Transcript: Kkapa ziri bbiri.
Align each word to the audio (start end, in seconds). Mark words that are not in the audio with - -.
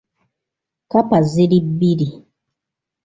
Kkapa 0.83 1.17
ziri 1.29 1.59
bbiri. 1.67 2.09